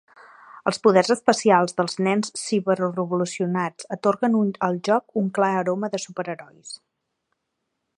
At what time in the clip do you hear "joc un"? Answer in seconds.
4.91-5.33